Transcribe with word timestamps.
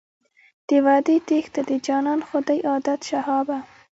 د 0.67 0.69
وعدې 0.85 1.15
تېښته 1.27 1.61
د 1.69 1.71
جانان 1.85 2.19
خو 2.27 2.37
دی 2.47 2.59
عادت 2.69 2.99
شهابه. 3.09 3.57